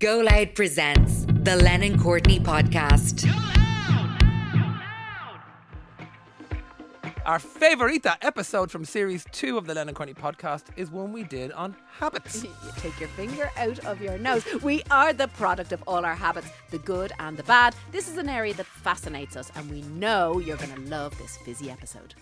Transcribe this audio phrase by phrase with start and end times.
[0.00, 3.28] Go Loud presents the Lennon Courtney podcast.
[7.26, 11.50] Our favorita episode from series two of the Lennon Courtney podcast is one we did
[11.50, 12.44] on habits.
[12.44, 14.44] You take your finger out of your nose.
[14.62, 17.74] We are the product of all our habits, the good and the bad.
[17.90, 21.36] This is an area that fascinates us, and we know you're going to love this
[21.38, 22.14] fizzy episode.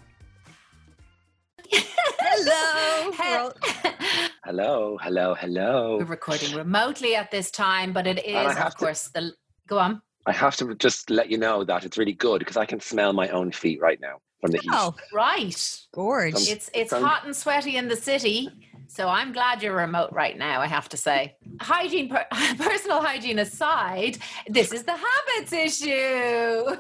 [2.39, 3.51] Hello.
[4.45, 5.97] Hello, hello, hello.
[5.99, 9.33] We're recording remotely at this time, but it is, of have to- course, the.
[9.67, 10.01] Go on.
[10.27, 13.13] I have to just let you know that it's really good because I can smell
[13.13, 14.71] my own feet right now from the heat.
[14.73, 15.81] Oh, Right.
[15.95, 16.35] gorge.
[16.35, 18.49] Um, It's it's hot and sweaty in the city,
[18.89, 20.61] so I'm glad you're remote right now.
[20.61, 22.25] I have to say, hygiene, per,
[22.59, 24.19] personal hygiene aside,
[24.49, 26.77] this is the habits issue.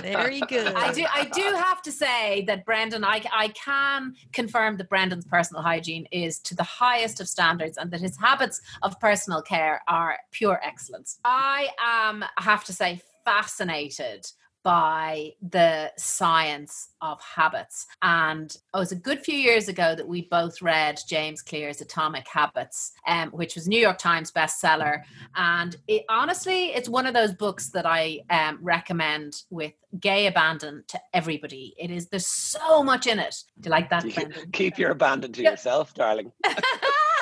[0.00, 0.74] Very good.
[0.74, 1.04] I do.
[1.12, 3.04] I do have to say that Brendan.
[3.04, 7.90] I I can confirm that Brendan's personal hygiene is to the highest of standards, and
[7.90, 11.18] that his habits of personal care are pure excellence.
[11.24, 12.22] I am.
[12.22, 14.26] I have to say, fascinated
[14.64, 17.86] by the science of habits.
[18.02, 22.26] And it was a good few years ago that we both read James Clear's Atomic
[22.26, 25.02] Habits, um, which was New York Times bestseller.
[25.36, 30.82] And it, honestly, it's one of those books that I um, recommend with gay abandon
[30.88, 31.74] to everybody.
[31.78, 33.36] It is, there's so much in it.
[33.60, 36.32] Do you like that, You Keep your abandon to yourself, darling.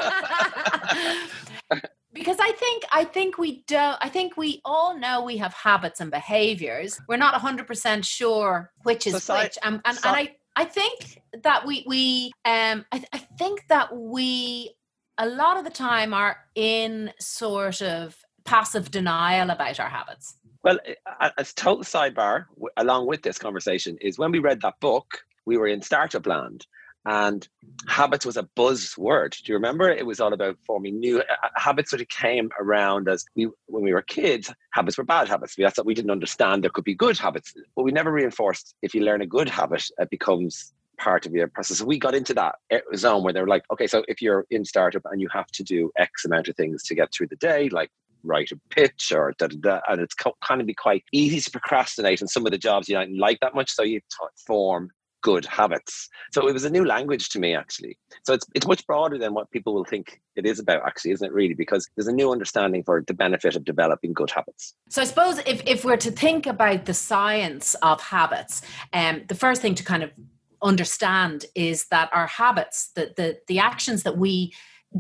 [2.13, 6.01] because I think I think we don't I think we all know we have habits
[6.01, 7.01] and behaviors.
[7.09, 9.59] We're not 100% sure which is So, which.
[9.63, 14.75] And and, I I think that we we um I, I think that we
[15.19, 20.37] a lot of the time are in sort of passive denial about our habits.
[20.65, 20.79] Well,
[21.21, 25.57] a- as total sidebar, along with this conversation, is when we read that book, we
[25.57, 26.67] were in startup land,
[27.05, 27.49] and
[27.89, 29.43] habits was a buzzword.
[29.43, 29.91] Do you remember?
[29.91, 31.91] It was all about forming new uh, uh, habits.
[31.91, 35.55] Sort of came around as we, when we were kids, habits were bad habits.
[35.59, 36.63] That's what we didn't understand.
[36.63, 38.75] There could be good habits, but we never reinforced.
[38.83, 41.79] If you learn a good habit, it becomes part of your process.
[41.79, 44.47] So we got into that uh, zone where they were like, okay, so if you're
[44.51, 47.37] in startup and you have to do X amount of things to get through the
[47.37, 47.91] day, like
[48.23, 51.41] write a pitch or da da da, and it's co- kind of be quite easy
[51.41, 53.71] to procrastinate in some of the jobs you don't like that much.
[53.73, 54.91] So you t- form
[55.23, 56.09] good habits.
[56.33, 57.99] So it was a new language to me actually.
[58.25, 61.27] So it's it's much broader than what people will think it is about actually, isn't
[61.27, 61.33] it?
[61.33, 64.75] Really, because there's a new understanding for the benefit of developing good habits.
[64.89, 68.63] So I suppose if, if we're to think about the science of habits,
[68.93, 70.11] um, the first thing to kind of
[70.63, 74.53] understand is that our habits, the the, the actions that we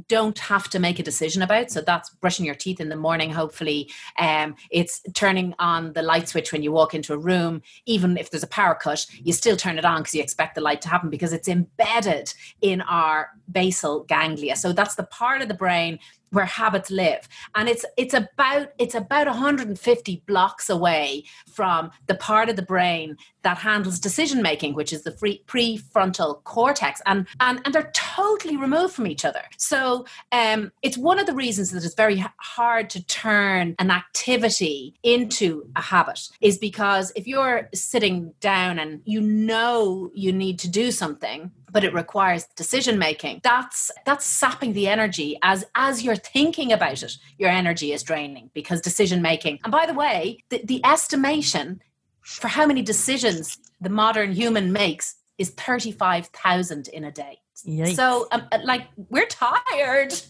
[0.08, 1.70] don't have to make a decision about.
[1.70, 3.91] So that's brushing your teeth in the morning, hopefully.
[4.19, 7.62] Um, it's turning on the light switch when you walk into a room.
[7.86, 10.60] Even if there's a power cut, you still turn it on because you expect the
[10.60, 14.56] light to happen because it's embedded in our basal ganglia.
[14.56, 15.98] So that's the part of the brain
[16.32, 17.28] where habits live.
[17.54, 23.16] And it's it's about it's about 150 blocks away from the part of the brain
[23.43, 27.00] that handles decision making which is the free, prefrontal cortex.
[27.06, 29.43] And and and they're totally removed from each other.
[29.59, 34.94] So um it's one of the reasons that it's very hard to turn an activity
[35.03, 40.69] into a habit is because if you're sitting down and you know you need to
[40.69, 46.15] do something but it requires decision making that's that's sapping the energy as as you're
[46.16, 50.61] thinking about it your energy is draining because decision making and by the way the,
[50.65, 51.81] the estimation
[52.21, 57.97] for how many decisions the modern human makes is 35,000 in a day Yikes.
[57.97, 60.12] so um, uh, like we're tired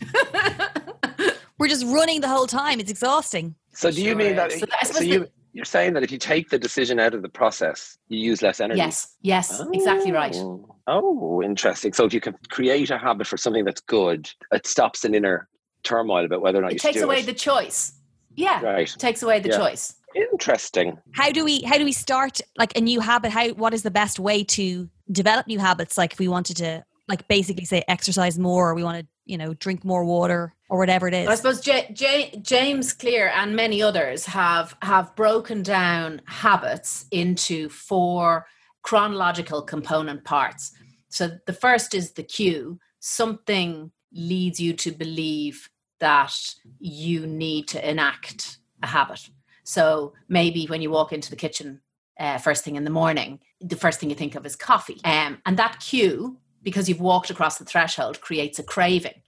[1.58, 2.80] We're just running the whole time.
[2.80, 3.54] It's exhausting.
[3.72, 4.50] So do you Sure mean that?
[4.50, 4.58] is.
[4.58, 7.22] So I So, you the- you're saying that if you take the decision out of
[7.22, 8.78] the process, you use less energy.
[8.78, 10.68] yes yes exactly right Oh.
[10.88, 11.92] Oh, interesting.
[11.92, 15.48] So if you can create a habit for something that's good, it stops an inner
[15.84, 17.26] turmoil about whether or not you it should takes away it.
[17.26, 17.92] the choice
[18.34, 18.88] yeah right.
[18.98, 19.58] takes away the Yeah.
[19.58, 19.94] choice
[20.32, 20.98] Interesting.
[21.14, 23.30] How do we how do we start like a new habit?
[23.32, 25.96] How what is the best way to develop new habits?
[25.96, 29.38] Like if we wanted to like basically say exercise more or we want to, you
[29.38, 31.28] know, drink more water or whatever it is.
[31.28, 37.68] I suppose J- J- James Clear and many others have have broken down habits into
[37.68, 38.46] four
[38.80, 40.72] chronological component parts.
[41.10, 42.80] So the first is the cue.
[43.00, 45.68] Something leads you to believe
[46.00, 46.34] that
[46.78, 49.28] you need to enact a habit.
[49.64, 51.82] So maybe when you walk into the kitchen
[52.18, 55.00] uh, first thing in the morning, the first thing you think of is coffee.
[55.04, 59.21] Um, and that cue, because you've walked across the threshold, creates a craving.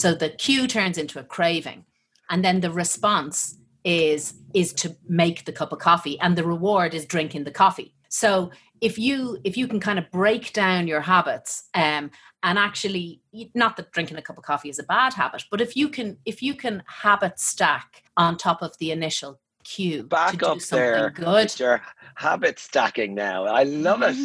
[0.00, 1.84] So the cue turns into a craving.
[2.30, 6.94] And then the response is is to make the cup of coffee and the reward
[6.94, 7.94] is drinking the coffee.
[8.08, 8.50] So
[8.80, 12.10] if you if you can kind of break down your habits um,
[12.42, 13.20] and actually
[13.54, 16.16] not that drinking a cup of coffee is a bad habit but if you can
[16.24, 20.60] if you can habit stack on top of the initial cue Back to up do
[20.60, 21.10] something there.
[21.10, 21.82] good your
[22.14, 23.44] habit stacking now.
[23.44, 24.16] I love it.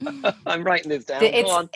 [0.46, 1.22] I'm writing this down.
[1.22, 1.70] It's- on.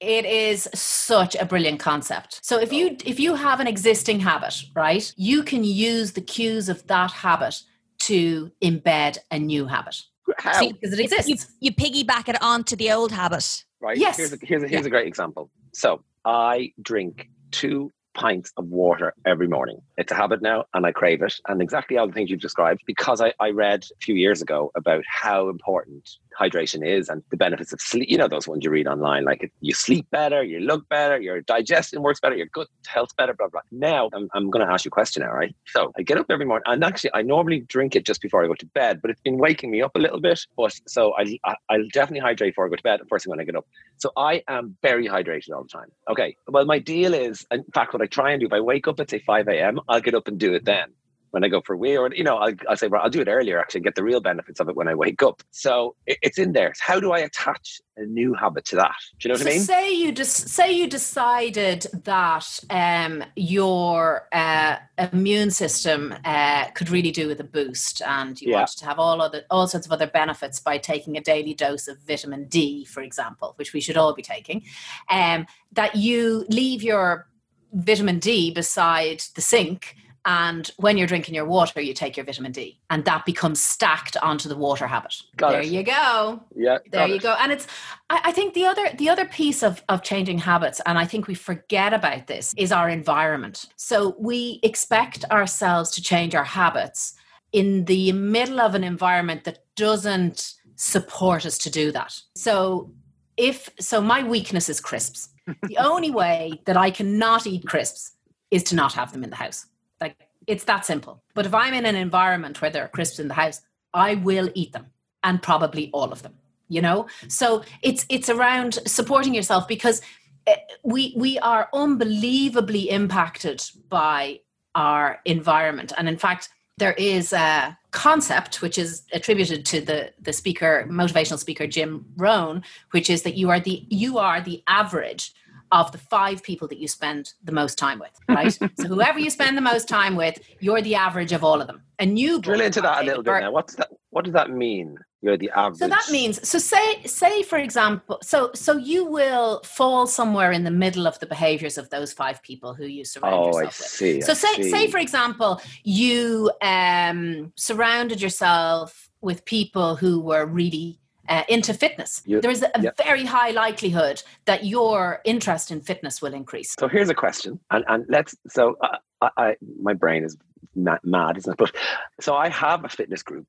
[0.00, 4.54] It is such a brilliant concept so if you if you have an existing habit
[4.74, 7.54] right you can use the cues of that habit
[7.98, 9.96] to embed a new habit
[10.38, 10.52] How?
[10.60, 11.36] See, because it exists You,
[11.70, 13.64] you piggyback it onto the old habit.
[13.80, 13.96] right?
[13.96, 14.16] Yes.
[14.16, 15.50] Here's a, here's a, here's a great example.
[15.72, 19.80] So I drink two pints of water every morning.
[19.96, 21.34] It's a habit now and I crave it.
[21.46, 24.70] And exactly all the things you've described because I, I read a few years ago
[24.74, 28.08] about how important hydration is and the benefits of sleep.
[28.08, 31.40] You know, those ones you read online, like you sleep better, you look better, your
[31.42, 33.60] digestion works better, your gut health's better, blah, blah.
[33.70, 35.54] Now I'm, I'm going to ask you a question now, right?
[35.66, 38.46] So I get up every morning and actually I normally drink it just before I
[38.48, 40.40] go to bed, but it's been waking me up a little bit.
[40.56, 43.40] But so I, I, I'll definitely hydrate before I go to bed, first thing when
[43.40, 43.66] I get up.
[43.96, 45.90] So I am very hydrated all the time.
[46.10, 46.36] Okay.
[46.48, 49.00] Well, my deal is, in fact, what I try and do, if I wake up
[49.00, 50.92] at say 5 a.m., I'll get up and do it then
[51.30, 53.20] when I go for a wee, or you know, I'll, I'll say, well, I'll do
[53.20, 55.42] it earlier actually, and get the real benefits of it when I wake up.
[55.50, 56.72] So it, it's in there.
[56.78, 58.94] How do I attach a new habit to that?
[59.18, 59.60] Do you know what I mean?
[59.60, 64.76] say you just say you decided that um, your uh,
[65.12, 68.60] immune system uh, could really do with a boost, and you Yeah.
[68.60, 71.88] wanted to have all other all sorts of other benefits by taking a daily dose
[71.88, 74.62] of vitamin D, for example, which we should all be taking.
[75.10, 77.28] Um, that you leave your
[77.72, 79.96] vitamin D beside the sink.
[80.24, 84.14] And when you're drinking your water, you take your vitamin D, and that becomes stacked
[84.18, 85.14] onto the water habit.
[85.36, 85.68] Got there it.
[85.68, 86.78] you go Yeah.
[86.90, 87.22] there you it.
[87.22, 87.66] go and it's
[88.10, 91.28] I, I think the other the other piece of of changing habits and i think
[91.28, 97.14] we forget about this is our environment so we expect ourselves to change our habits
[97.52, 102.90] in the middle of an environment that doesn't support us to do that so
[103.38, 105.30] if so my weakness is crisps.
[105.62, 108.12] The only way that i cannot eat crisps
[108.50, 109.64] is to not have them in the house.
[110.00, 111.22] Like it's that simple.
[111.34, 113.62] But if i'm in an environment where there are crisps in the house
[113.94, 114.86] i will eat them
[115.24, 116.34] and probably all of them
[116.68, 117.06] you know?
[117.28, 120.00] So it's it's around supporting yourself because
[120.46, 124.40] eh, we we are unbelievably impacted by
[124.74, 125.92] our environment.
[125.96, 131.38] And in fact there is a concept which is attributed to the the speaker motivational
[131.38, 132.62] speaker Jim Rohn
[132.92, 135.32] which is that you are the you are the average
[135.72, 139.30] of the five people that you spend the most time with right so whoever you
[139.30, 142.60] spend the most time with you're the average of all of them a new Drill
[142.60, 143.52] into that a David little bit Burke- now.
[143.52, 143.88] What's that?
[144.10, 144.98] What does that mean?
[145.20, 145.78] You're the average.
[145.80, 150.62] so that means so say say for example so so you will fall somewhere in
[150.62, 153.64] the middle of the behaviors of those five people who you surround Oh, I yourself
[153.78, 153.86] with.
[153.88, 154.20] see.
[154.20, 154.70] So I say see.
[154.70, 162.22] say for example you um, surrounded yourself with people who were really uh, into fitness.
[162.24, 162.90] You- there is a yeah.
[162.96, 166.74] very high likelihood that your interest in fitness will increase.
[166.78, 168.34] So here's a question, and and let's.
[168.48, 170.36] So I, I, I my brain is
[170.74, 171.58] ma- mad, isn't it?
[171.58, 171.74] But
[172.20, 173.48] so I have a fitness group,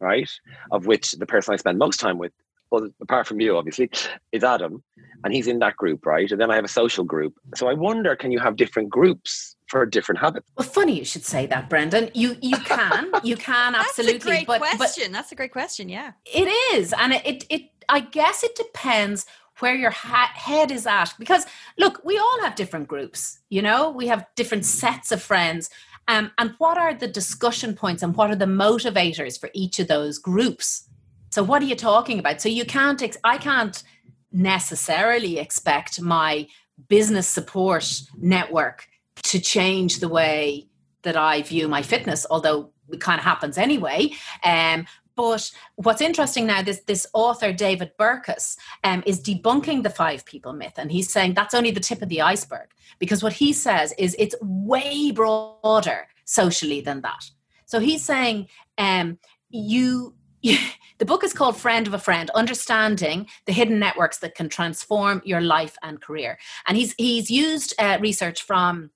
[0.00, 0.30] right?
[0.70, 2.32] Of which the person I spend most time with,
[2.70, 3.90] well, apart from you, obviously,
[4.32, 4.82] is Adam,
[5.24, 6.30] and he's in that group, right?
[6.30, 7.34] And then I have a social group.
[7.56, 10.46] So I wonder, can you have different groups for different habits?
[10.56, 12.10] Well, funny you should say that, Brendan.
[12.14, 15.12] You you can you can absolutely, That's a great but, but question.
[15.12, 15.88] That's a great question.
[15.88, 16.12] Yeah.
[16.26, 19.26] It is, and it, it, it I guess it depends
[19.58, 21.14] where your ha- head is at.
[21.18, 21.46] Because
[21.78, 23.38] look, we all have different groups.
[23.48, 25.70] You know, we have different sets of friends.
[26.10, 29.86] Um, and what are the discussion points and what are the motivators for each of
[29.86, 30.88] those groups?
[31.30, 32.40] So, what are you talking about?
[32.40, 33.80] So, you can't, ex- I can't
[34.32, 36.48] necessarily expect my
[36.88, 38.88] business support network
[39.22, 40.66] to change the way
[41.02, 44.10] that I view my fitness, although it kind of happens anyway.
[44.42, 50.24] Um, but what's interesting now, this this author David Burkus um, is debunking the five
[50.24, 53.52] people myth, and he's saying that's only the tip of the iceberg because what he
[53.52, 57.24] says is it's way broader socially than that.
[57.66, 58.48] So he's saying
[58.78, 60.14] um, you.
[60.98, 65.20] the book is called Friend of a Friend: Understanding the Hidden Networks that Can Transform
[65.24, 66.38] Your Life and Career.
[66.66, 68.90] And he's he's used uh, research from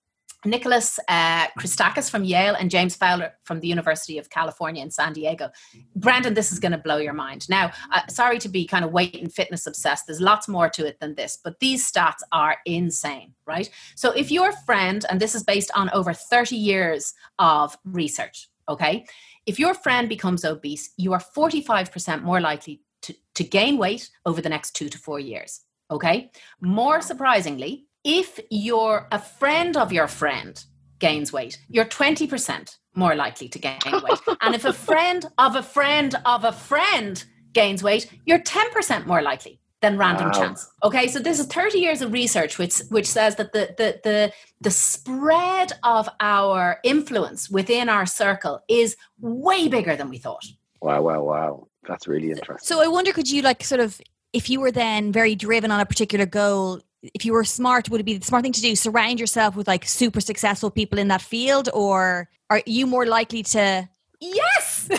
[0.44, 5.12] Nicholas uh, Christakis from Yale and James Fowler from the University of California in San
[5.12, 5.50] Diego.
[5.96, 7.48] Brendan, this is going to blow your mind.
[7.48, 10.06] Now, uh, sorry to be kind of weight and fitness obsessed.
[10.06, 13.70] There's lots more to it than this, but these stats are insane, right?
[13.94, 19.06] So, if your friend, and this is based on over 30 years of research, okay,
[19.46, 24.40] if your friend becomes obese, you are 45% more likely to, to gain weight over
[24.40, 25.60] the next two to four years,
[25.90, 26.30] okay?
[26.60, 30.62] More surprisingly, if you're a friend of your friend
[30.98, 34.20] gains weight, you're 20% more likely to gain weight.
[34.40, 39.22] and if a friend of a friend of a friend gains weight, you're 10% more
[39.22, 40.32] likely than random Wow.
[40.32, 40.70] chance.
[40.82, 44.32] Okay, so this is 30 years of research which which says that the the the
[44.60, 50.46] the spread of our influence within our circle is way bigger than we thought.
[50.80, 51.68] Wow, wow, wow.
[51.86, 52.66] That's really interesting.
[52.66, 54.00] So I wonder, could you like sort of,
[54.32, 56.80] if you were then very driven on a particular goal,
[57.12, 58.74] if you were smart, would it be the smart thing to do?
[58.74, 63.42] Surround yourself with like super successful people in that field, or are you more likely
[63.42, 63.88] to?
[64.20, 64.88] Yes.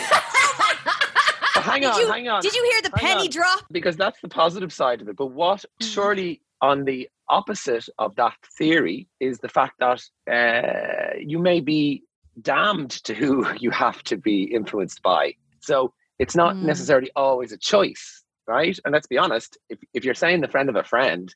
[1.55, 2.41] But hang on, you, hang on.
[2.41, 3.31] Did you hear the Hang penny on.
[3.31, 3.59] drop?
[3.71, 5.15] because that's the positive side of it.
[5.15, 5.85] But what Mm.
[5.93, 12.03] surely on the opposite of that theory is the fact that uh, you may be
[12.41, 15.33] damned to who you have to be influenced by.
[15.61, 16.63] So it's not Mm.
[16.63, 18.77] necessarily always a choice, right?
[18.83, 21.33] And let's be honest, if, if you're saying the friend of a friend,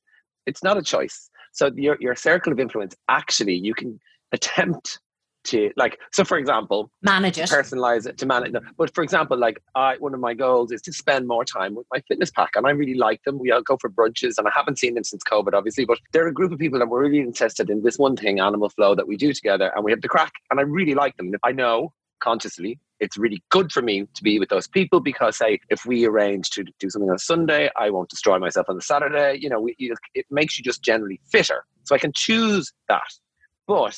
[0.50, 1.30] it's not a choice.
[1.54, 4.00] So your, your circle of influence, actually, you can
[4.32, 5.00] attempt
[5.46, 7.50] to like so for example Manage it.
[7.50, 8.70] personalize it to manage them.
[8.78, 11.88] But for example, like I, one of my goals is to spend more time with
[11.94, 13.40] my fitness pack, and I really like them.
[13.40, 15.86] We all go for brunches, and I haven't seen them since COVID, obviously.
[15.86, 18.70] But they're a group of people that we're really interested in this one thing, animal
[18.70, 21.28] flow, that we do together, and we have the crack, and I really like them.
[21.28, 25.38] And I know consciously it's really good for me to be with those people because
[25.38, 28.82] say if we arrange to do something on sunday i won't destroy myself on the
[28.82, 33.12] saturday you know it makes you just generally fitter so i can choose that
[33.68, 33.98] but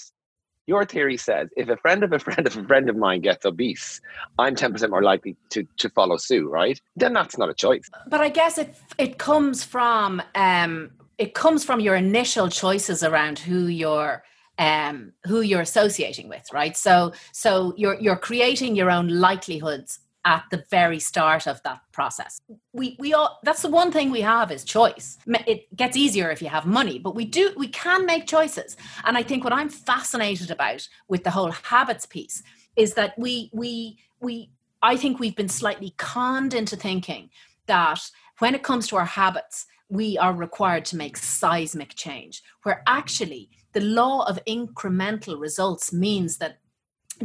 [0.67, 3.46] your theory says if a friend of a friend of a friend of mine gets
[3.46, 4.00] obese,
[4.38, 6.79] I'm 10% more likely to, to follow suit, right?
[6.96, 7.89] Then that's not a choice.
[8.08, 13.39] But I guess it it comes from um, it comes from your initial choices around
[13.39, 14.24] who you're
[14.62, 16.77] um, who you're associating with, right?
[16.77, 22.39] So so you're you're creating your own likelihoods at the very start of that process.
[22.72, 25.18] We we all that's the one thing we have is choice.
[25.48, 28.77] It gets easier if you have money, but we do we can make choices.
[29.03, 32.44] And I think what I'm fascinated about with the whole habits piece
[32.75, 34.51] is that we we we
[34.84, 37.32] I think we've been slightly conned into thinking
[37.65, 42.84] that when it comes to our habits, we are required to make seismic change, where
[42.88, 46.58] actually the law of incremental results means that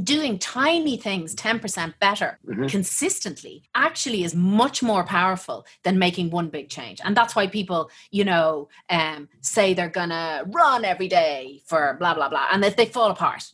[0.02, 2.68] doing tiny things 10% better Mhm.
[2.70, 7.90] consistently actually is much more powerful than making one big change and that's why people
[8.10, 12.76] you know um, say they're gonna run every day for blah blah blah and that
[12.76, 13.44] they fall apart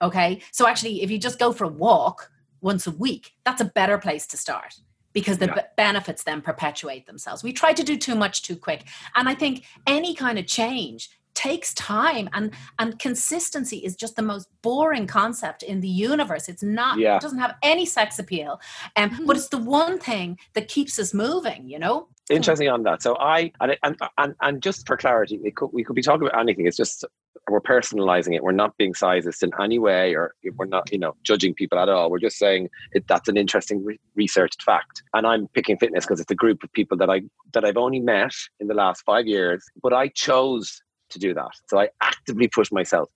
[0.00, 3.64] okay so actually if you just go for a walk once a week that's a
[3.64, 4.74] better place to start
[5.12, 5.54] because the Yeah.
[5.54, 8.84] b- benefits then perpetuate themselves we try to do too much too quick
[9.16, 14.22] and i think any kind of change takes time and and consistency is just the
[14.22, 17.16] most boring concept in the universe it's not Yeah.
[17.16, 18.60] it doesn't have any sex appeal
[18.96, 23.02] um, but it's the one thing that keeps us moving you know Interesting on that.
[23.02, 26.26] So I and and and, and just for clarity, we could we could be talking
[26.26, 26.66] about anything.
[26.66, 27.04] It's just
[27.48, 28.42] we're personalizing it.
[28.42, 31.88] We're not being sizist in any way, or we're not you know judging people at
[31.88, 32.10] all.
[32.10, 35.02] We're just saying it, that's an interesting re- researched fact.
[35.14, 37.22] And I'm picking fitness because it's a group of people that I
[37.54, 41.50] that I've only met in the last five years, but I chose to do that.
[41.66, 43.08] So I actively pushed myself.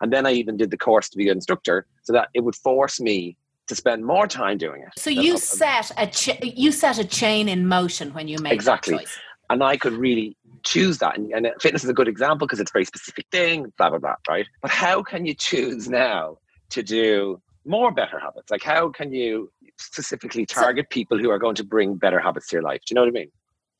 [0.00, 2.56] And then I even did the course to be an instructor so that it would
[2.56, 4.88] force me to spend more time doing it.
[4.98, 8.94] so you set a ch- you set a chain in motion when you make Exactly.
[8.94, 9.18] that choice
[9.50, 11.18] and I could really choose that.
[11.18, 13.98] And, and fitness is a good example because it's a very specific thing, blah, blah,
[13.98, 14.46] blah, right?
[14.62, 16.38] But how can you choose now
[16.70, 18.50] to do more better habits?
[18.50, 22.56] Like, how can you specifically target people who are going to bring better habits to
[22.56, 22.80] your life?
[22.86, 23.32] Do you know what I mean?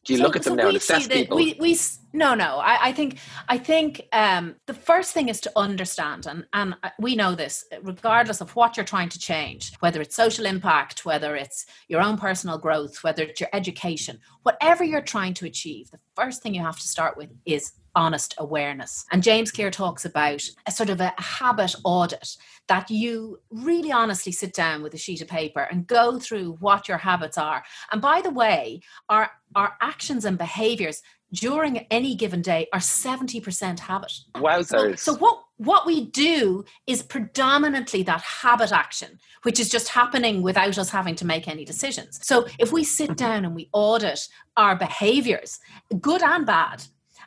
[0.05, 1.37] Do you So- look at them so now and assess that people?
[1.37, 1.79] We, we
[2.13, 2.59] no no.
[2.59, 6.91] I, I think I think um, the first thing is to understand, and and uh,
[6.99, 11.37] we know this, regardless of what you're trying to change, whether it's social impact, whether
[11.37, 16.01] it's your own personal growth, whether it's your education, whatever you're trying to achieve, the
[16.17, 19.05] first thing you have to start with is honest awareness.
[19.13, 22.37] And James Clear talks about a sort of a habit audit
[22.71, 26.87] that you really honestly sit down with a sheet of paper and go through what
[26.87, 27.65] your habits are.
[27.91, 33.81] And by the way, our our actions and behaviors during any given day are 70%
[33.81, 34.13] habit.
[34.37, 34.63] Wow.
[34.63, 40.41] So, so what what we do is predominantly that habit action, which is just happening
[40.41, 42.21] without us having to make any decisions.
[42.23, 43.27] So if we sit mm-hmm.
[43.27, 44.21] down and we audit
[44.57, 45.59] our behaviors,
[46.01, 46.85] good and bad,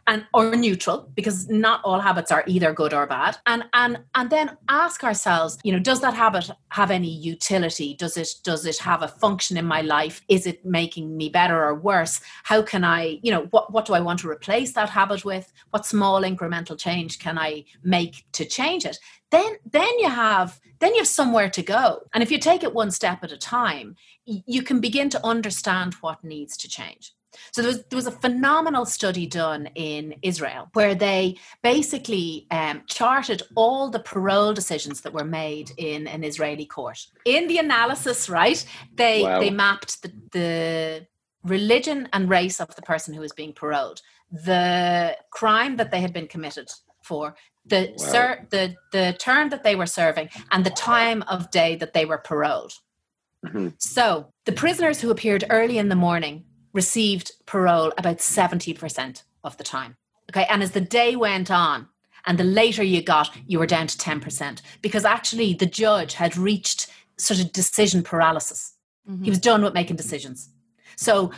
[0.08, 3.38] and or neutral because not all habits are either good or bad.
[3.46, 7.96] And and and then ask ourselves you know does that habit have any utility?
[7.96, 10.22] Does it does it have a function in my life?
[10.28, 12.22] Is it making me better or worse?
[12.44, 15.52] How can i you know what what do i want to replace that habit with?
[15.72, 18.98] What small incremental change can i make to change it?
[19.32, 22.02] Then then you have then you have somewhere to go.
[22.14, 23.96] And if you take it one step at a time
[24.26, 27.14] you can begin to understand what needs to change
[27.52, 32.84] so there was, there was a phenomenal study done in Israel where they basically um,
[32.88, 37.00] charted all the parole decisions that were made in an Israeli court.
[37.26, 38.64] In the analysis, right,
[38.96, 39.40] they Wow.
[39.40, 41.08] they mapped the, the
[41.44, 46.14] religion and race of the person who was being paroled, the crime that they had
[46.14, 46.70] been committed
[47.02, 47.36] for,
[47.66, 48.06] the Wow.
[48.12, 52.06] ser- the the term that they were serving, and the time of day that they
[52.06, 52.74] were paroled.
[53.46, 53.74] Mhm.
[53.78, 54.06] So
[54.46, 59.96] the prisoners who appeared early in the morning received parole about 70% of the time.
[60.32, 60.46] Okay.
[60.50, 61.88] And as the day went on,
[62.26, 64.62] and the later you got, you were down to 10%.
[64.82, 68.74] Because actually the judge had reached sort of decision paralysis.
[69.10, 69.24] Mm-hmm.
[69.24, 70.50] He was done with making decisions.
[70.96, 71.32] So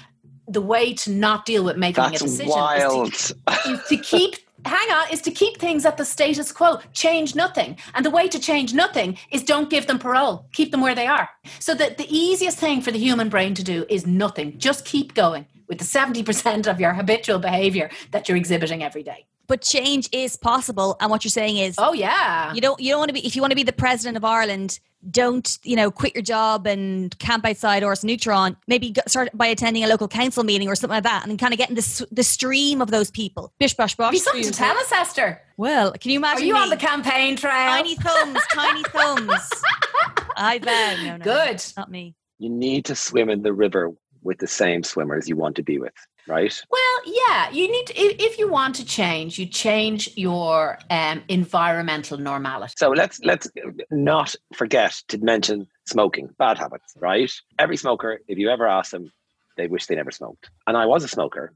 [0.48, 3.13] the way to not deal with making That's a decision wild.
[3.13, 6.79] is to, is to keep hang on is to keep things at the status quo.
[6.93, 7.77] Change nothing.
[7.93, 10.48] And the way to change nothing is don't give them parole.
[10.53, 11.29] Keep them where they are.
[11.60, 14.57] So that the easiest thing for the human brain to do is nothing.
[14.57, 19.25] Just keep going with the 70% of your habitual behavior that you're exhibiting every day
[19.47, 22.99] But change is possible, and what you're saying is, oh yeah you don't you don't
[22.99, 24.79] want to be if you want to be the president of Ireland,
[25.11, 28.55] don't you know quit your job and camp outside Áras an Uachtaráin.
[28.67, 31.53] Maybe start by attending a local council meeting or something like that, and then kind
[31.53, 33.53] of get in the the stream of those people.
[33.59, 34.11] Bish bash bosh.
[34.11, 36.59] be something to tell us esther Well, can you imagine are you me?
[36.59, 39.49] on the campaign trail tiny thumbs, tiny thumbs.
[40.37, 40.99] I bet.
[41.03, 42.15] No, no, good not me.
[42.39, 43.91] you need to swim in the river
[44.25, 45.94] with the same swimmers you want to be with,
[46.27, 46.62] right?
[46.70, 52.17] Well, yeah, you need to, if, you want to change, you change your um, environmental
[52.17, 52.74] normality.
[52.77, 53.48] So let's let's
[53.91, 57.32] not forget to mention smoking, bad habits, right?
[57.60, 59.12] Every smoker, if you ever ask them,
[59.55, 60.50] they wish they never smoked.
[60.67, 61.53] And I was a smoker,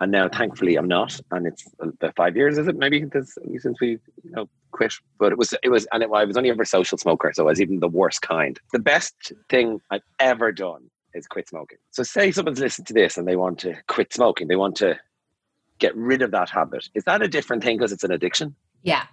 [0.00, 1.20] and now thankfully I'm not.
[1.30, 2.76] And it's about five years, is it?
[2.76, 4.94] Maybe this, since we you know quit.
[5.18, 7.44] But it was it was, and it, I was only ever a social smoker, so
[7.44, 8.58] I was even the worst kind.
[8.72, 11.78] The best thing I've ever done is quit smoking.
[11.90, 14.98] So say someone's listened to this and they want to quit smoking, they want to
[15.78, 16.88] get rid of that habit.
[16.94, 18.54] Is that a different thing because it's an addiction?
[18.82, 19.04] Yeah,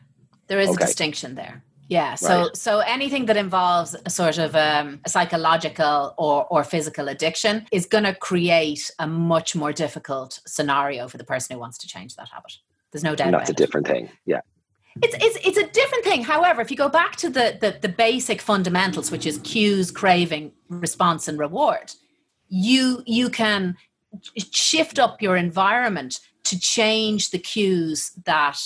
[0.48, 0.84] there is Okay.
[0.84, 1.64] a distinction there.
[1.88, 2.58] Yeah, so Right.
[2.58, 7.86] so anything that involves a sort of um, a psychological or or physical addiction is
[7.86, 12.16] going to create a much more difficult scenario for the person who wants to change
[12.16, 12.54] that habit.
[12.92, 13.58] There's no doubt And about that's a it.
[13.58, 14.10] different thing.
[14.26, 14.42] Yeah.
[15.02, 16.24] It's, it's it's a different thing.
[16.24, 20.54] However, if you go back to the, the the basic fundamentals, which is cues, craving,
[20.70, 21.92] response, and reward,
[22.48, 23.76] you you can
[24.52, 28.58] shift up your environment to change the cues that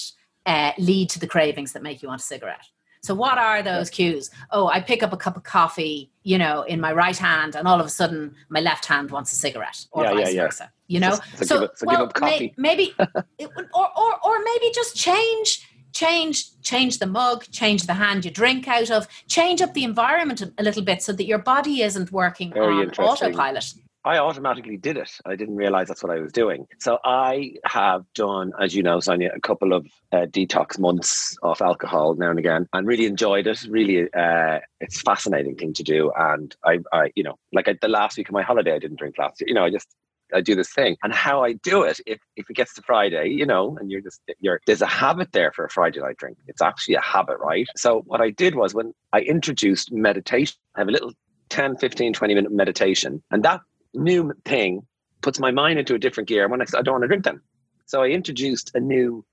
[0.46, 2.66] uh, lead to the cravings that make you want a cigarette.
[3.02, 4.30] So, what are those cues?
[4.52, 7.68] Oh, I pick up a cup of coffee, you know, in my right hand, and
[7.68, 10.44] all of a sudden, my left hand wants a cigarette, or Yeah, yeah, vice yeah.
[10.46, 10.72] versa.
[10.88, 12.94] You know, So- so give up- so give up may- maybe,
[13.40, 18.32] it or, or or maybe just change change change the mug change the hand you
[18.32, 22.12] drink out of change up the environment a, little bit so that your body isn't
[22.12, 23.74] working Very on autopilot
[24.06, 25.12] I automatically did it.
[25.26, 26.68] I didn't realize that's what I was doing.
[26.80, 31.62] So I have done, as you know, Sonya, a couple of uh, detox months off
[31.62, 33.62] alcohol now and again, and really enjoyed it.
[33.70, 36.12] Really, uh, it's a fascinating thing to do.
[36.18, 39.00] And I, I you know, like I, the last week of my holiday, I didn't
[39.00, 39.42] drink last.
[39.42, 39.50] year.
[39.50, 39.94] You know, I just
[40.34, 43.30] I do this thing, and how I do it, if if it gets to Friday,
[43.30, 46.38] you know, and you're just you're there's a habit there for a Friday night drink.
[46.48, 47.68] It's actually a habit, right?
[47.76, 51.14] So what I did was when I introduced meditation, I have a little
[51.50, 53.62] 10, 15, 20 minute meditation, and that
[53.94, 54.86] new thing
[55.22, 57.42] puts my mind into a different gear when I, I don't want to drink them.
[57.86, 59.26] So I introduced a new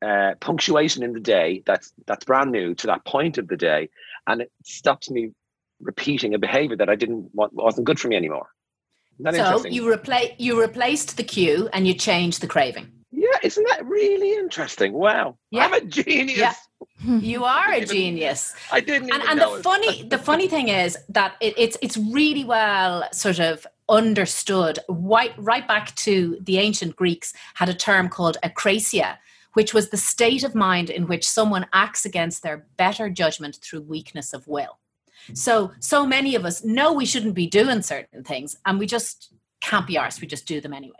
[0.00, 3.88] uh, punctuation in the day that's that's brand new to that point of the day,
[4.26, 5.32] and it stops me
[5.80, 8.48] repeating a behavior that I didn't want wasn't good for me anymore.
[9.18, 9.72] Isn't that so interesting?
[9.72, 14.34] you replace you replaced the cue and you changed the craving yeah, isn't that really
[14.34, 14.92] interesting?
[14.92, 15.64] Wow, Yeah.
[15.64, 16.38] I'm a genius.
[16.38, 16.54] Yeah.
[17.02, 17.18] Hmm.
[17.18, 19.62] you are a genius I didn't even and, and know the it.
[19.64, 25.32] funny the funny thing is that it, it's it's really well sort of understood right
[25.38, 29.16] right back to the ancient greeks had a term called akrasia
[29.54, 33.80] which was the state of mind in which someone acts against their better judgment through
[33.80, 34.78] weakness of will
[35.34, 39.32] so so many of us know we shouldn't be doing certain things and we just
[39.60, 40.94] can't be arsed we just do them anyway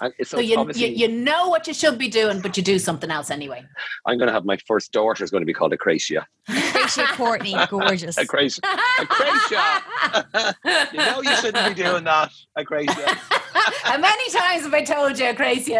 [0.00, 2.78] And it's- so you, you you know what you should be doing but you do
[2.78, 3.62] something else anyway
[4.06, 6.24] I'm going to have my first daughter is going to be called Acracia.
[6.48, 8.16] Rachel Courtney, gorgeous.
[8.16, 8.60] Acracia.
[9.00, 10.54] Acracia.
[10.92, 13.06] you know you shouldn't be doing that, Acracia.
[13.82, 15.76] How many times have I told you, crazy?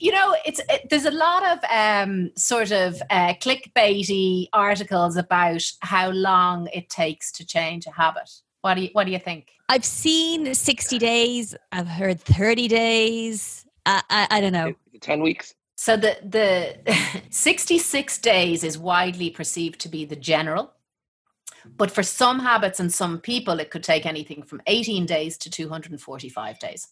[0.00, 5.16] But you know, it's it, there's a lot of um, sort of uh, clickbaity articles
[5.16, 8.30] about how long it takes to change a habit.
[8.62, 9.52] What do you What do you think?
[9.68, 11.54] I've seen 60 days.
[11.72, 13.64] I've heard 30 days.
[13.86, 14.74] I, I, I don't know.
[15.00, 15.54] Ten weeks.
[15.76, 16.76] So the the
[17.30, 20.72] 66 days is widely perceived to be the general.
[21.76, 25.50] But for some habits and some people, it could take anything from 18 days to
[25.50, 26.88] 245 days.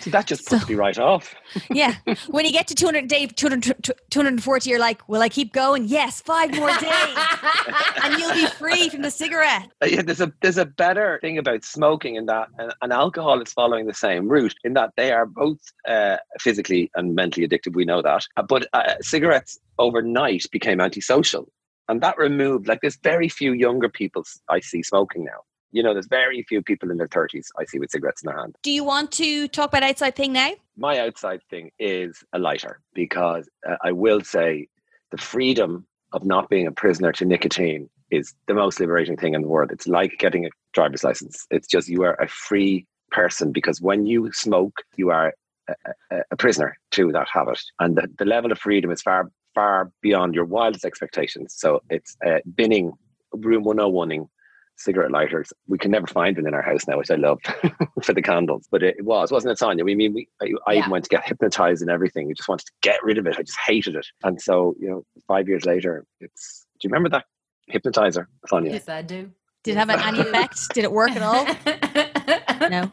[0.00, 1.34] See, that just puts So- me right off.
[1.70, 1.94] Yeah.
[2.28, 5.84] When you get to 200 day 200, 240, you're like, will I keep going?
[5.86, 7.16] Yes, five more days.
[8.02, 9.68] and you'll be free from the cigarette.
[9.82, 13.40] Uh, Yeah, there's a there's a better thing about smoking in that, and, and alcohol
[13.42, 17.74] is following the same route in that they are both uh, physically and mentally addictive.
[17.74, 21.48] We know that, Uh, but uh, cigarettes overnight became antisocial,
[21.88, 25.40] and that removed like there's very few younger people I see smoking now.
[25.72, 28.38] You know, there's very few people in their 30s I see with cigarettes in their
[28.38, 28.56] hand.
[28.62, 30.52] Do you want to talk about outside thing now?
[30.76, 34.68] My outside thing is a lighter because uh, I will say
[35.10, 39.42] the freedom of not being a prisoner to nicotine is the most liberating thing in
[39.42, 39.70] the world.
[39.72, 41.46] It's like getting a driver's license.
[41.50, 45.34] It's just you are a free person because when you smoke, you are
[45.68, 45.74] a,
[46.10, 49.90] a, a prisoner to that habit, and the, the level of freedom is far far
[50.00, 51.54] beyond your wildest expectations.
[51.56, 52.92] So it's uh, binning
[53.32, 54.28] room 101ing
[54.76, 55.52] cigarette lighters.
[55.68, 57.40] We can never find one in our house now, which I love
[58.02, 58.66] for the candles.
[58.70, 59.84] But it, was, wasn't it, Sonya?
[59.84, 60.78] We mean, we, I, I Yeah.
[60.80, 62.26] even went to get hypnotized and everything.
[62.26, 63.36] We just wanted to get rid of it.
[63.38, 64.06] I just hated it.
[64.24, 66.66] And so, you know, five years later, it's.
[66.80, 67.24] Do you remember that
[67.68, 68.72] hypnotizer, Sonya?
[68.72, 69.30] yes, I do.
[69.62, 70.58] Did it have any effect?
[70.74, 71.46] Did it work at all?
[72.70, 72.90] No.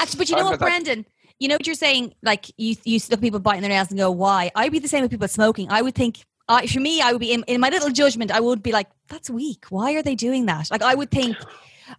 [0.00, 1.06] Actually, but you know I what, Brendan?
[1.38, 2.14] You know what you're saying?
[2.24, 4.88] Like you, you look at people biting their nails and go, "Why?" I'd be the
[4.88, 5.70] same with people smoking.
[5.70, 8.30] I would think, I, for me, I would be in, in my little judgment.
[8.30, 9.64] I would be like, "That's weak.
[9.70, 11.36] Why are they doing that?" Like I would think,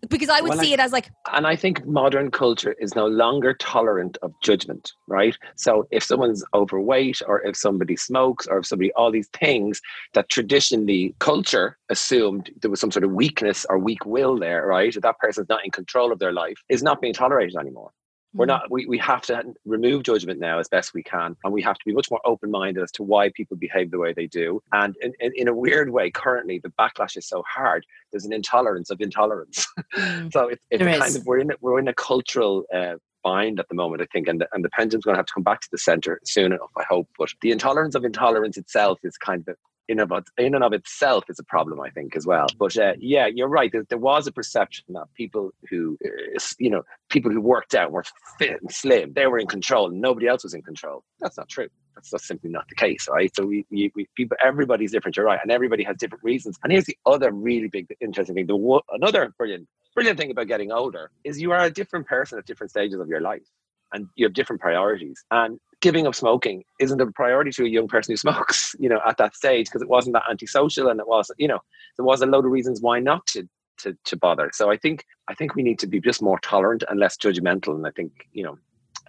[0.07, 2.95] because I would Well, see I- it as like, And I think modern culture is
[2.95, 5.35] no longer tolerant of judgment, right?
[5.55, 9.81] So if someone's overweight or if somebody smokes or if somebody, all these things
[10.13, 14.93] that traditionally culture assumed there was some sort of weakness or weak will there, right?
[14.93, 17.91] That that person's not in control of their life is not being tolerated anymore.
[18.35, 21.35] We're not, we, we have to remove judgment now as best we can.
[21.43, 23.97] And we have to be much more open minded as to why people behave the
[23.99, 24.61] way they do.
[24.73, 28.33] And in, in, in a weird way, currently, the backlash is so hard, there's an
[28.33, 29.65] intolerance of intolerance.
[29.95, 31.15] mm, So it, it's kind is.
[31.15, 34.27] of we're in a, we're in a cultural uh, bind at the moment, I think,
[34.27, 36.51] and the, and the pendulum's going to have to come back to the center soon
[36.53, 37.07] enough, I hope.
[37.17, 39.55] But the intolerance of intolerance itself is kind of
[39.87, 42.47] in of in and of itself is a problem, I think, as well.
[42.57, 43.71] But uh, yeah, you're right.
[43.71, 47.91] There, there was a perception that people who uh, you know people who worked out
[47.91, 48.03] were
[48.39, 51.03] fit and slim, they were in control, and nobody else was in control.
[51.19, 51.67] That's not true.
[51.95, 53.33] That's just simply not the case, right?
[53.33, 55.15] So we, we, we people, everybody's different.
[55.15, 56.57] You're right, and everybody has different reasons.
[56.63, 58.47] And here's the other really big, interesting thing.
[58.47, 62.45] The another brilliant brilliant thing about getting older is you are a different person at
[62.45, 63.47] different stages of your life
[63.93, 67.87] and you have different priorities and giving up smoking isn't a priority to a young
[67.87, 71.07] person who smokes you know at that stage because it wasn't that antisocial and it
[71.07, 71.59] was you know
[71.97, 74.49] there was a load of reasons why not to to, to bother.
[74.53, 77.75] So i think i think we need to be just more tolerant and less judgmental
[77.75, 78.57] and i think you know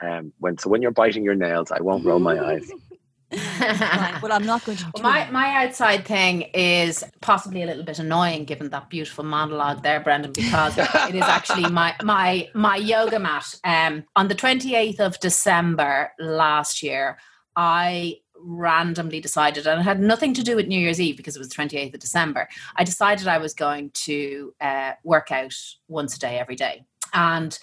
[0.02, 2.70] um when so when you're biting your nails i won't roll my eyes
[3.32, 4.20] fine.
[4.22, 4.90] Well, I'm not going to.
[4.94, 9.82] Well, my, my outside thing is possibly a little bit annoying given that beautiful monologue
[9.82, 13.54] there, Brendan, because it is actually my my my yoga mat.
[13.64, 17.18] Um, on the 28th of December last year,
[17.56, 21.38] I randomly decided, and it had nothing to do with New Year's Eve because it
[21.38, 22.48] was the 28th of December.
[22.76, 25.54] I decided I was going to uh, work out
[25.88, 26.84] once a day every day.
[27.12, 27.58] And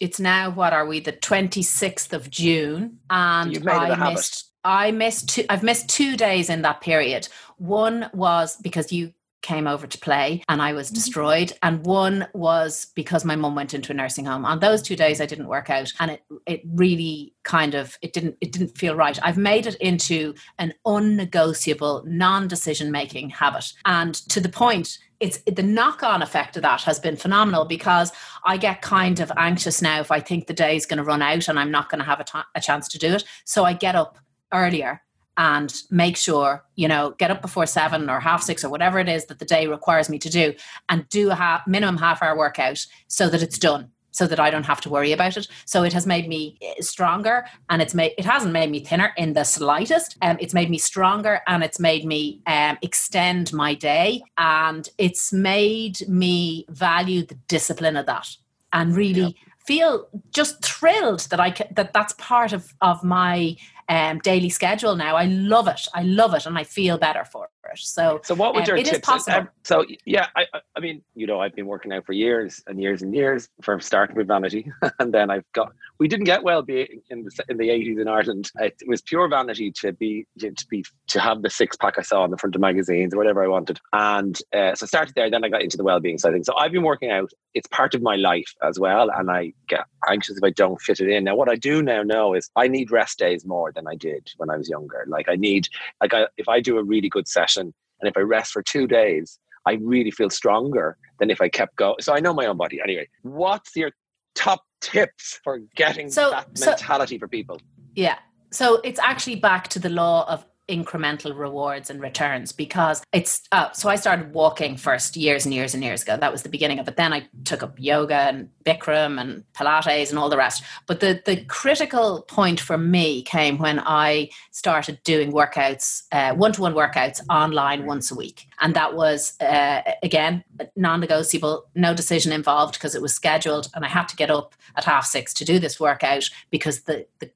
[0.00, 2.98] it's now, what are we, the 26th of June?
[3.10, 4.12] And you've made it a I habit.
[4.14, 7.28] missed I missed two, I've missed two days in that period.
[7.56, 10.96] One was because you came over to play and I was mm-hmm.
[10.96, 11.52] destroyed.
[11.62, 14.44] And one was because my mum went into a nursing home.
[14.44, 18.12] On those two days I didn't work out and it it really kind of it
[18.12, 19.16] didn't it didn't feel right.
[19.22, 23.72] I've made it into an unnegotiable, non-decision making habit.
[23.84, 28.12] And to the point it's the knock-on effect of that has been phenomenal because
[28.44, 31.22] I get kind of anxious now if I think the day is going to run
[31.22, 33.24] out and I'm not going to have a ti- a chance to do it.
[33.44, 34.18] So I get up
[34.52, 35.02] earlier
[35.38, 39.08] and make sure you know get up before seven or half six or whatever it
[39.08, 40.54] is that the day requires me to do
[40.88, 44.48] and do a half, minimum half hour workout so that it's done so that I
[44.48, 45.46] don't have to worry about it.
[45.66, 49.12] So it has made me eh, stronger and it's made it hasn't made me thinner
[49.18, 50.16] in the slightest.
[50.22, 55.34] Um, it's made me stronger and it's made me um, extend my day and it's
[55.34, 58.28] made me value the discipline of that
[58.72, 63.56] and really feel just thrilled that I that that's part of of my
[63.88, 65.16] um, daily schedule now.
[65.16, 65.86] I love it.
[65.94, 67.50] I love it, and I feel better for it.
[67.76, 69.06] So, So what would Um, your it is tips?
[69.06, 69.38] possible.
[69.38, 72.62] um, so yeah, I, I- I mean, you know, I've been working out for years
[72.68, 74.70] and years and years from starting with vanity,
[75.00, 75.72] and then I've got.
[75.98, 78.50] We didn't get well being in the in the eighties in Ireland.
[78.60, 82.22] It was pure vanity to be to be to have the six pack I saw
[82.22, 85.30] on the front of magazines or whatever I wanted, and uh, so I started there.
[85.30, 86.46] Then I got into the well being side of things.
[86.46, 87.30] So I've been working out.
[87.54, 91.00] It's part of my life as well, and I get anxious if I don't fit
[91.00, 91.24] it in.
[91.24, 94.32] Now, what I do now know is I need rest days more than I did
[94.38, 95.04] when I was younger.
[95.06, 95.68] Like I need
[96.00, 98.88] like I, if I do a really good session and if I rest for two
[98.88, 101.96] days, I really feel stronger than if I kept going.
[102.00, 102.80] So I know my own body.
[102.82, 103.92] Anyway, what's your
[104.34, 107.60] top tips for getting So- that so- mentality for people.
[107.94, 108.18] Yeah.
[108.50, 113.70] So it's actually back to the law of incremental rewards and returns because it's uh,
[113.72, 116.16] so I started walking first years and years and years ago.
[116.16, 116.96] That was the beginning of it.
[116.96, 120.64] Then I took up yoga and Bikram and Pilates and all the rest.
[120.86, 126.02] But the the critical point for me came when I started doing workouts,
[126.36, 130.42] one to one workouts online once a week, and that was uh, again
[130.74, 134.54] non negotiable, no decision involved because it was scheduled, and I had to get up
[134.76, 137.30] at half six to do this workout because the the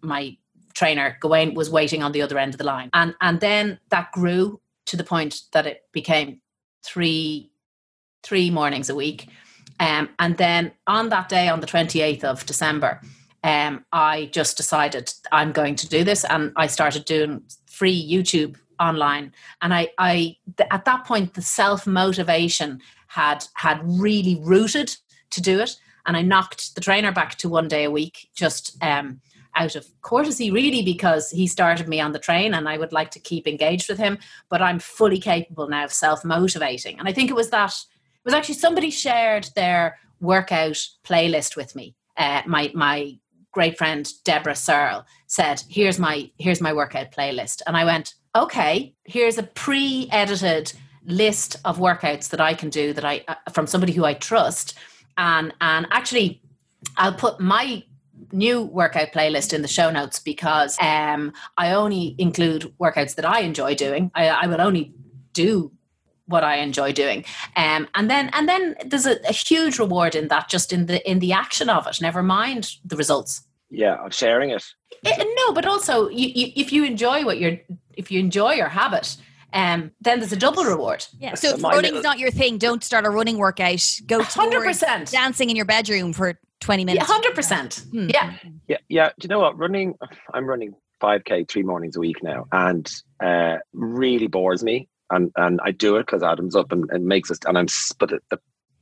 [0.00, 0.36] my
[0.78, 2.90] trainer Gawain was waiting on the other end of the line.
[2.92, 6.40] And and then that grew to the point that it became
[6.84, 7.50] three
[8.22, 9.28] three mornings a week.
[9.80, 13.00] Um, and then on that day on the 28th of December
[13.44, 16.24] um, I just decided I'm going to do this.
[16.24, 19.32] And I started doing free YouTube online.
[19.62, 24.96] And I I th- at that point the self motivation had had really rooted
[25.30, 25.76] to do it.
[26.06, 29.20] And I knocked the trainer back to one day a week just um,
[29.58, 33.10] out of courtesy, really, because he started me on the train and I would like
[33.12, 34.18] to keep engaged with him.
[34.48, 36.98] But I'm fully capable now of self motivating.
[36.98, 41.76] And I think it was that, it was actually somebody shared their workout playlist with
[41.76, 41.94] me.
[42.16, 43.18] Uh, my, my
[43.52, 48.94] great friend Deborah Searle said, "Here's my here's my workout playlist," and I went, "Okay,
[49.04, 50.72] here's a pre-edited
[51.04, 54.74] list of workouts that I can do that I uh, from somebody who I trust."
[55.16, 56.42] And and actually,
[56.96, 57.82] I'll put my
[58.32, 63.40] new workout playlist in the show notes because um, I only include workouts that I
[63.40, 64.10] enjoy doing.
[64.14, 64.92] I, I will only
[65.32, 65.72] do
[66.26, 67.24] what I enjoy doing,
[67.56, 71.08] um, and then and then there's a, a huge reward in that, just in the
[71.10, 72.00] in the action of it.
[72.00, 73.42] Never mind the results.
[73.70, 74.64] Yeah, of sharing it.
[75.04, 77.58] Eh, no, but also you, you, if you enjoy what you're,
[77.96, 79.16] if you enjoy your habit,
[79.52, 81.06] um, then there's a double reward.
[81.18, 81.34] Yeah.
[81.34, 84.00] So So if my running's little- not your thing, don't start a running workout.
[84.06, 85.10] Go Hundred percent.
[85.10, 87.06] dancing in your bedroom for 20 Yeah, minutes.
[87.10, 87.84] hundred percent.
[87.90, 88.08] Hmm.
[88.10, 88.34] Yeah,
[88.66, 89.08] Yeah, yeah.
[89.18, 89.56] Do you know what?
[89.58, 89.94] Running,
[90.34, 92.90] I'm running 5k three mornings a week now, and
[93.22, 94.88] uh, really bores me.
[95.10, 97.38] And and I do it because Adam's up and, and makes us.
[97.46, 97.66] And I'm.
[97.98, 98.38] But the the,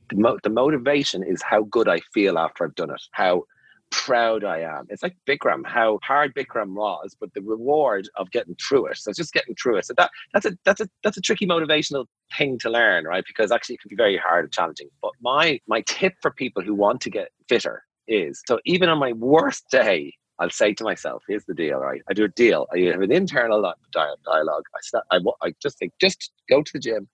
[0.09, 3.01] the, mo- the motivation is how good I feel after I've done it.
[3.11, 3.43] How
[3.91, 4.87] proud I am.
[4.89, 8.97] It's like Bikram, how hard Bikram was, but the reward of getting through it.
[8.97, 9.85] So it's just getting through it.
[9.85, 12.05] So that that's a that's a that's a tricky motivational
[12.37, 13.23] thing to learn, right?
[13.25, 14.89] Because actually it can be very hard and challenging.
[15.01, 18.99] But my my tip for people who want to get fitter is so even on
[18.99, 22.01] my worst day, I'll say to myself, here's the deal, right?
[22.09, 22.67] I do a deal.
[22.73, 24.63] I have an internal di- di- dialogue.
[24.75, 27.07] I, sta I, I just think, just go to the gym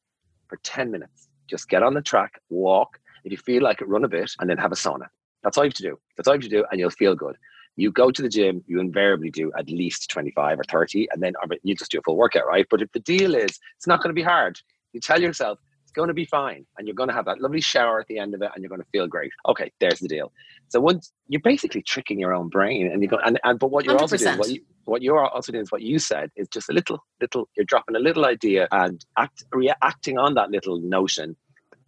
[0.47, 1.29] for 10 minutes.
[1.49, 2.99] Just get on the track, walk.
[3.23, 5.07] If you feel like it, run a bit and then have a sauna.
[5.43, 5.99] That's all you have to do.
[6.17, 7.35] That's all you have to do, and you'll feel good.
[7.75, 11.33] You go to the gym, you invariably do at least 25 or 30, and then
[11.63, 12.67] you just do a full workout, right?
[12.69, 14.59] But if the deal is it's not going to be hard,
[14.93, 17.61] you tell yourself it's going to be fine, and you're going to have that lovely
[17.61, 19.31] shower at the end of it, and you're going to feel great.
[19.47, 20.31] Okay, there's the deal.
[20.69, 23.85] So once you're basically tricking your own brain, and you go, and, and but what
[23.85, 26.69] you're also doing, what you what you're also doing is what you said is just
[26.69, 27.49] a little, little.
[27.55, 31.35] You're dropping a little idea and act reacting on that little notion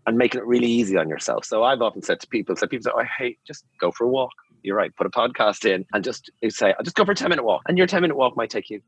[0.07, 1.45] and making it really easy on yourself.
[1.45, 4.09] So I've often said to people, so people say, oh, hey, just go for a
[4.09, 4.31] walk.
[4.63, 4.95] You're right.
[4.95, 7.63] Put a podcast in and just say, I'll just go for a 10 minute walk.
[7.67, 8.81] And your 10 minute walk might take you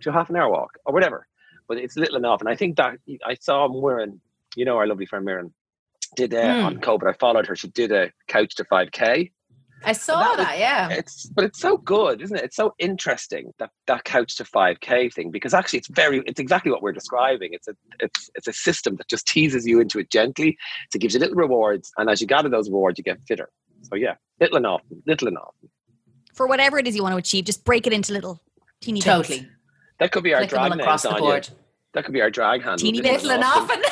[0.00, 1.26] to a half an hour walk or whatever.
[1.68, 2.40] But it's little enough.
[2.40, 4.20] And I think that I saw Mirren,
[4.56, 5.52] you know, our lovely friend Mirren,
[6.16, 6.64] did uh, Hmm.
[6.66, 7.08] on COVID.
[7.08, 7.56] I followed her.
[7.56, 9.32] She did a couch to 5K.
[9.86, 10.50] I saw that that.
[10.52, 12.44] was- yeah, It's but it's so good, isn't it?
[12.44, 16.40] It's so interesting that that couch to five k thing because actually it's very it's
[16.40, 17.50] exactly what we're describing.
[17.52, 20.56] It's a it's it's a system that just teases you into it gently.
[20.92, 23.48] To gives you little rewards, and as you gather those rewards, you get fitter.
[23.82, 25.54] So yeah, little enough, little enough.
[26.34, 28.40] For whatever it is you want to achieve, just break it into little
[28.80, 29.06] teeny bits.
[29.06, 29.48] totally.
[30.00, 31.48] That could be our Click drag all across names the on board.
[31.48, 31.54] you.
[31.92, 32.78] That could be our drag handle.
[32.78, 33.80] Teeny Little and often.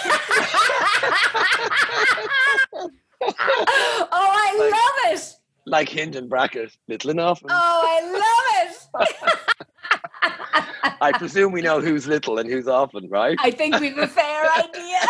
[3.22, 5.34] oh, I love it.
[5.66, 7.40] Like Hinge and Bracket, little enough.
[7.48, 9.26] Oh, I love it.
[11.00, 13.36] I presume we know who's little and who's often, right?
[13.40, 15.00] I think we've a fair idea.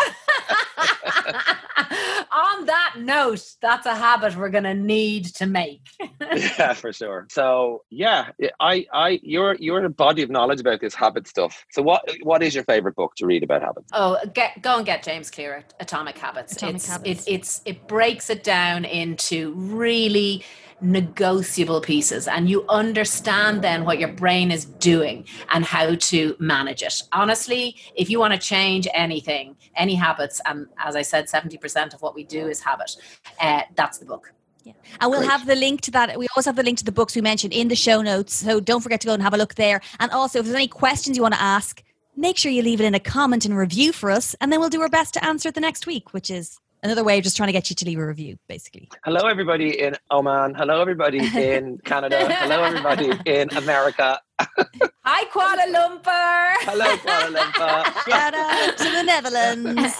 [2.31, 5.81] On that note, that's a habit we're going to need to make.
[6.35, 7.27] yeah, for sure.
[7.29, 11.65] So yeah, I, I, you're, you're a body of knowledge about this habit stuff.
[11.71, 13.89] So what, what is your favorite book to read about habits?
[13.93, 16.53] Oh, get, go and get James Clear, Atomic Habits.
[16.53, 17.27] Atomic it's, Habits.
[17.27, 20.43] It, it's it breaks it down into really
[20.83, 26.83] negotiable pieces, and you understand then what your brain is doing and how to manage
[26.83, 27.01] it.
[27.11, 31.93] Honestly, if you want to change anything, any habits, and as I said, seventy percent
[31.93, 32.95] of what we do is habit.
[33.39, 34.33] Uh, that's the book.
[34.63, 34.73] Yeah.
[35.01, 35.31] And we'll Great.
[35.31, 36.17] have the link to that.
[36.17, 38.33] We always have the link to the books we mentioned in the show notes.
[38.33, 39.81] So don't forget to go and have a look there.
[39.99, 41.83] And also, if there's any questions you want to ask,
[42.15, 44.35] make sure you leave it in a comment and review for us.
[44.39, 47.03] And then we'll do our best to answer it the next week, which is Another
[47.03, 48.89] way of just trying to get you to leave a review, basically.
[49.05, 50.53] Hello, everybody in Oman.
[50.53, 52.27] Hello, everybody in Canada.
[52.35, 54.19] Hello, everybody in America.
[54.39, 56.55] Hi, Kuala Lumpur.
[56.67, 58.05] Hello, Kuala Lumpur.
[58.09, 59.95] Shout out to the Netherlands.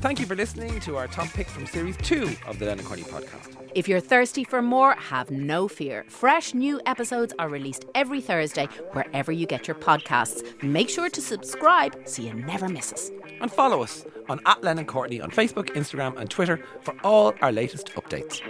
[0.00, 3.04] Thank you for listening to our top pick from series two of the Lennon Courtney
[3.04, 3.59] podcast.
[3.74, 6.04] If you're thirsty for more, have no fear.
[6.08, 10.42] Fresh new episodes are released every Thursday wherever you get your podcasts.
[10.62, 13.10] Make sure to subscribe so you never miss us.
[13.40, 17.52] And follow us on at Lennon Courtney on Facebook, Instagram, and Twitter for all our
[17.52, 18.40] latest updates.